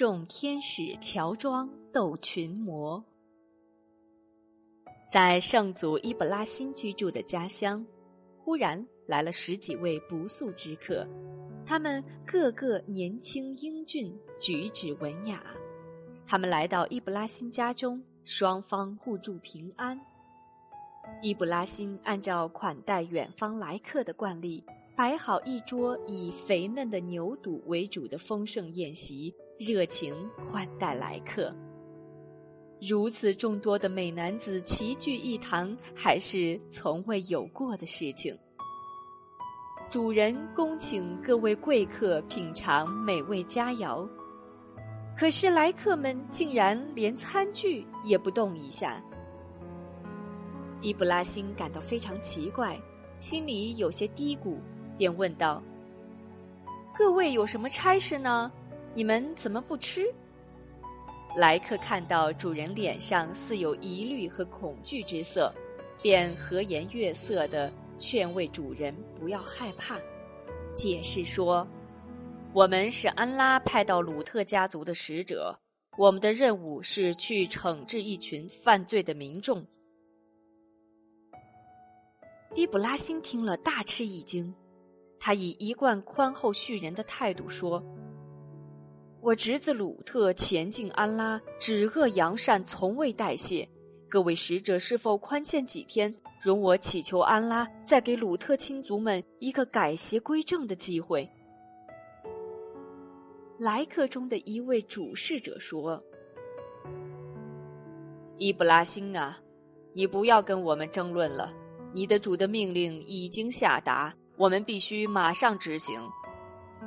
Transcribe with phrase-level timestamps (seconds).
[0.00, 3.04] 众天使乔装斗群魔。
[5.12, 7.84] 在圣祖伊布拉辛居住的家乡，
[8.38, 11.06] 忽然来了十几位不速之客，
[11.66, 15.44] 他们个个年轻英俊，举止文雅。
[16.26, 20.00] 他们来到伊布拉辛家中，双方互助平安。
[21.20, 24.64] 伊布拉辛按照款待远方来客的惯例，
[24.96, 31.54] 摆好一桌以肥嫩的牛肚为主的丰盛宴席，热情款待来客。
[32.80, 38.38] 如此众多的美男子齐聚一堂，还是从未有过的事情。
[39.90, 44.08] 主人恭请各位贵客品尝美味佳肴，
[45.14, 49.02] 可是来客们竟然连餐具也不动一下。
[50.80, 52.80] 伊布拉辛感到非常奇怪，
[53.18, 54.56] 心里有些嘀咕，
[54.96, 55.62] 便问道
[56.96, 58.50] ：“各位有什么差事呢？
[58.94, 60.12] 你们怎么不吃？”
[61.36, 65.54] 来客看到主人脸上似有疑虑和恐惧之色，
[66.02, 69.96] 便和颜悦色地劝慰主人不要害怕，
[70.74, 71.68] 解释说
[72.52, 75.60] ：“我们是安拉派到鲁特家族的使者，
[75.96, 79.66] 我们的任务是去惩治一群犯罪的民众。”
[82.56, 84.52] 伊布拉辛听了大吃一惊，
[85.20, 87.84] 他以一贯宽厚恤人的态度说。
[89.22, 93.68] 我侄子鲁特前进安拉，止恶扬善，从未代谢。
[94.08, 101.30] 各位使者是否宽限几天，容我祈求安拉再给鲁特亲族们一个改邪归正的机会？
[103.58, 106.02] 来客中的一位主事者说
[108.38, 109.38] ：“伊布拉辛啊，
[109.92, 111.52] 你不要跟我们争论了，
[111.92, 116.00] 你的主的命令已经下达，我们必须马上执行。”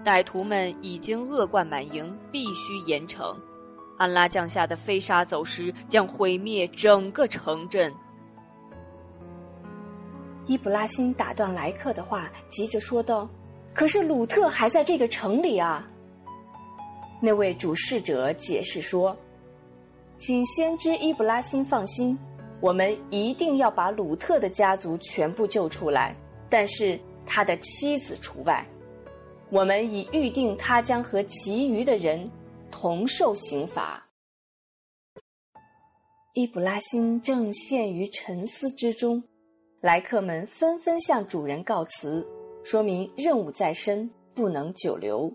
[0.03, 3.35] 歹徒们已经恶贯满盈，必须严惩。
[3.97, 7.93] 安拉降下的飞沙走石将毁灭整个城镇。
[10.45, 13.29] 伊布拉辛打断来客的话，急着说道
[13.73, 15.87] ：“可是鲁特还在这个城里啊！”
[17.21, 19.15] 那位主事者解释说
[20.17, 22.17] ：“请先知伊布拉辛放心，
[22.59, 26.13] 我们一定要把鲁特的家族全部救出来，
[26.49, 28.65] 但是他的妻子除外。”
[29.53, 32.27] 我们已预定，他将和其余的人
[32.71, 34.03] 同受刑罚。
[36.33, 39.23] 伊布拉辛正陷于沉思之中，
[39.79, 42.27] 来客们纷纷向主人告辞，
[42.63, 45.31] 说明任务在身，不能久留。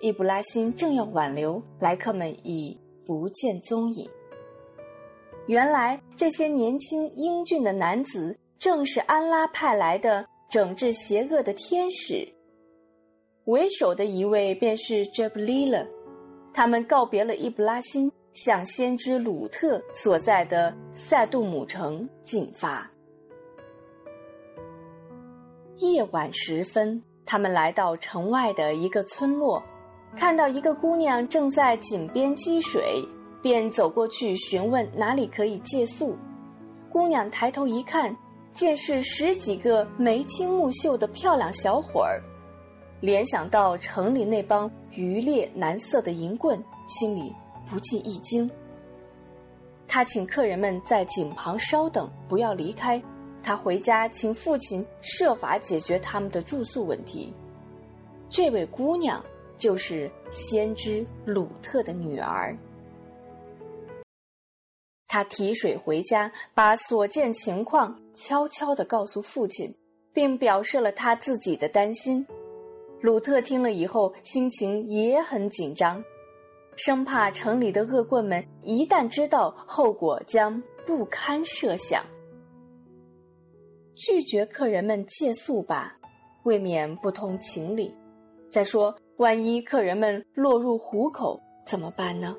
[0.00, 4.10] 伊布拉辛正要挽留，来客们已不见踪影。
[5.46, 12.28] 原来，这些年轻英俊的男子正是安拉派来的整治邪恶的天使。
[13.46, 15.84] 为首的一位便是 j 布 b 勒，
[16.54, 22.88] 他们告别了伊布拉辛，向先知鲁特所在的塞杜姆城进发。
[25.78, 29.60] 夜晚时分，他们来到城外的一个村落，
[30.16, 33.04] 看到一个姑娘正在井边积水，
[33.42, 36.16] 便走过去询问哪里可以借宿。
[36.92, 38.16] 姑娘抬头一看，
[38.52, 42.22] 见是十几个眉清目秀的漂亮小伙儿。
[43.02, 47.34] 联想到城里那帮渔猎难色的淫棍，心里
[47.68, 48.48] 不禁一惊。
[49.88, 53.02] 他请客人们在井旁稍等，不要离开。
[53.42, 57.34] 他回家请父亲设法解决他们的住宿问题。
[58.30, 59.20] 这位姑娘
[59.58, 62.56] 就是先知鲁特的女儿。
[65.08, 69.74] 他提水回家，把所见情况悄悄的告诉父亲，
[70.12, 72.24] 并表示了他自己的担心。
[73.02, 76.02] 鲁特听了以后，心情也很紧张，
[76.76, 82.04] 生怕城里的恶棍们一旦知道，后果将不堪设想。
[83.96, 85.96] 拒绝客人们借宿吧，
[86.44, 87.92] 未免不通情理。
[88.48, 92.36] 再说，万一客人们落入虎口怎么办呢？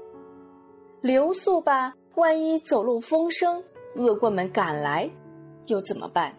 [1.01, 3.61] 留宿吧，万一走漏风声，
[3.97, 5.09] 恶棍们赶来，
[5.65, 6.33] 又怎么办？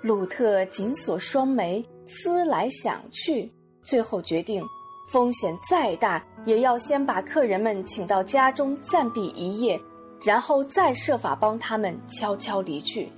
[0.00, 1.84] 鲁特紧锁双眉。
[2.10, 3.50] 思来想去，
[3.82, 4.62] 最后决定，
[5.10, 9.80] 风险再大，也要先把客人们请到家中暂避一夜，
[10.24, 13.10] 然后再设法帮他们悄悄离去。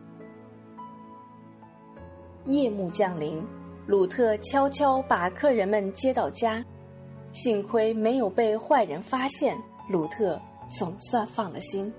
[2.44, 3.42] 夜幕降临，
[3.86, 6.64] 鲁特悄悄把客人们接到家，
[7.32, 9.56] 幸亏没有被坏人发现，
[9.88, 11.92] 鲁特总算放了心。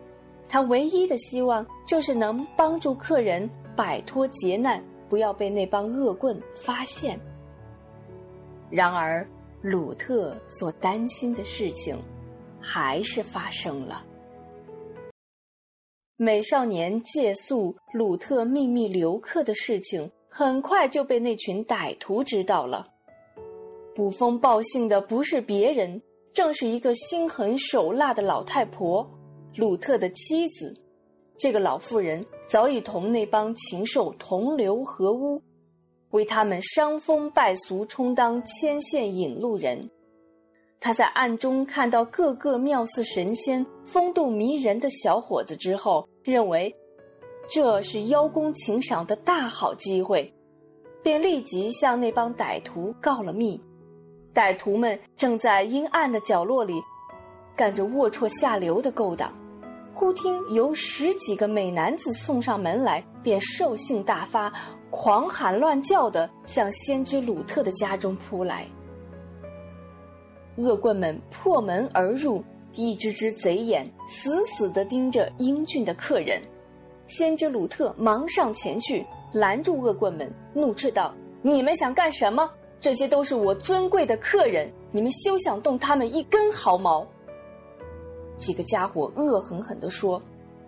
[0.48, 4.84] 他唯一的希望就是能帮助客人摆脱劫难。
[5.14, 7.20] 不要被那帮恶棍发现。
[8.72, 9.24] 然而，
[9.62, 11.96] 鲁特所担心的事情，
[12.60, 14.04] 还是发生了。
[16.18, 22.88] 美少年借宿鲁特秘密留客的事情，很快就被那群歹徒知道了。
[23.94, 26.02] 捕风报信的不是别人，
[26.34, 29.08] 正是一个心狠手辣的老太婆，
[29.58, 30.76] 鲁特的妻子。
[31.38, 35.42] 这个老妇人早已同那帮禽兽同流合污，
[36.12, 39.90] 为他们伤风败俗充当牵线引路人。
[40.80, 46.74] 他在暗中看到个个貌似神仙、风度迷人的小伙子之后，认为
[47.50, 50.34] 这是邀功请赏的大好机会，
[51.02, 53.60] 便立即向那帮歹徒告了密。
[54.34, 56.74] 歹徒们正在阴暗的角落里
[57.56, 59.34] 干着龌龊下流的勾当。
[59.96, 64.52] 忽听有十几个美男子送上门来，便兽性大发，
[64.90, 68.66] 狂喊乱叫的向先知鲁特的家中扑来。
[70.56, 72.44] 恶棍们破门而入，
[72.74, 76.42] 一只只贼眼死死地盯着英俊的客人。
[77.06, 81.14] 先知鲁特忙上前去拦住恶棍们，怒斥道
[81.44, 82.50] ：“你们想干什么？
[82.80, 87.06] 这些都是我尊贵的客人，你们休想动他们一根毫毛！”
[88.38, 90.22] 几个家伙恶狠狠地说：“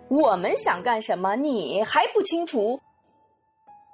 [0.08, 2.80] 我们想干什么，你还不清楚？”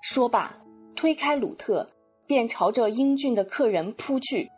[0.02, 0.54] 说罢，
[0.94, 1.86] 推开鲁特，
[2.26, 4.50] 便朝着英俊的客人扑去。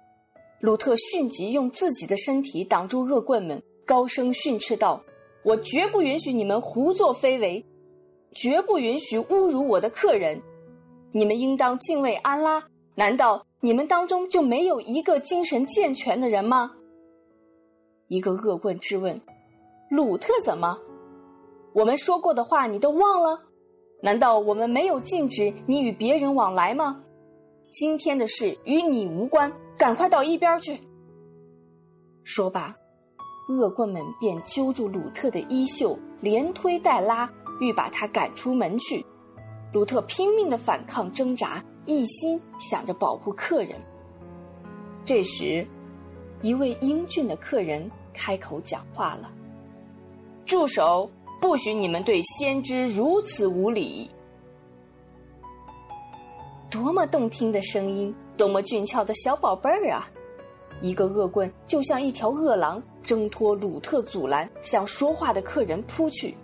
[0.61, 5.03] 鲁特迅即用自己的身体挡住恶棍们，高声训斥道
[5.45, 7.65] ：“我绝不允许你们胡作非为，
[8.35, 10.41] 绝不允许侮辱我的客人。
[11.13, 12.63] 你们应当敬畏安拉。
[12.97, 16.71] 难道你们当中就没有一个精神健全的人吗？”
[18.15, 19.21] 一个恶棍质问
[19.91, 20.79] ：“鲁特怎么？
[21.73, 23.37] 我们说过的话你都忘了？
[24.01, 27.03] 难道我们没有禁止你与别人往来吗？
[27.71, 30.79] 今天的事与你无关，赶快到一边去。”
[32.23, 32.73] 说罢，
[33.49, 37.29] 恶棍们便揪住鲁特的衣袖，连推带拉，
[37.59, 39.05] 欲把他赶出门去。
[39.73, 43.75] 鲁特拼命的反抗挣扎，一心想着保护客人。
[45.05, 45.67] 这时。
[46.43, 49.31] 一位英俊的客人开口讲话了
[50.47, 51.11] ：“住手！
[51.41, 54.11] 不许你们对先知如此无礼！”
[56.71, 60.09] 多么动听的声音，多么俊俏的小宝贝儿啊！
[60.81, 66.35] 一个恶棍就像一条恶狼，挣脱鲁特阻拦，向说话的客人扑去。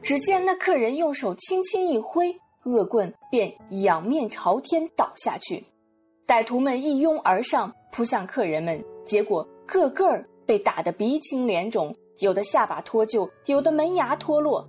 [0.00, 2.34] 只见那客人用手轻轻一挥，
[2.64, 5.64] 恶棍便仰面朝天倒下去。
[6.26, 7.72] 歹徒们一拥而上。
[7.92, 14.66] 扑向客人们，结果个个儿被打得鼻青脸肿，有的下巴脱臼，有的门牙脱落。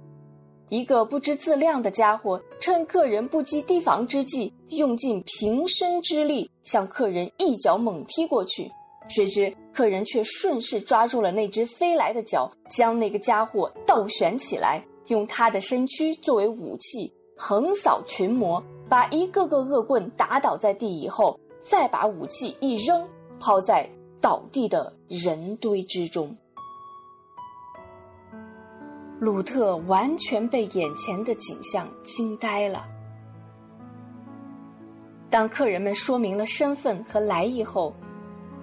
[0.69, 8.71] 一个不知自量的家伙趁客人不及提防之际，用尽平身之力向客人一脚猛踢过去，
[9.07, 23.07] 谁知客人却顺势抓住了那只飞来的脚，将那个家伙倒悬起来，用他的身躯作为武器，横扫群魔，把一个个恶棍打倒在地以后，再把武器一扔。
[23.37, 23.87] 抛在
[24.25, 26.35] 倒地的人堆之中，
[29.19, 32.83] 鲁特完全被眼前的景象惊呆了。
[35.29, 37.93] 当客人们说明了身份和来意后，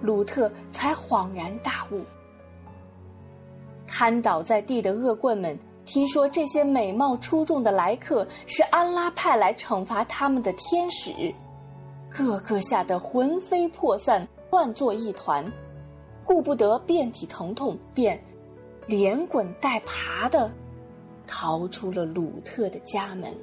[0.01, 2.01] 鲁特才恍然大悟。
[3.87, 11.33] 瘫倒在地的恶棍们听说这些美貌出众的来客是安拉派来惩罚他们的天使，
[12.09, 14.27] 个个吓得魂飞魄散。
[14.53, 15.51] 乱作一团，
[16.23, 18.23] 顾不得遍体疼痛，便
[18.85, 20.51] 连滚带爬的
[21.25, 23.33] 逃出了鲁特的家门。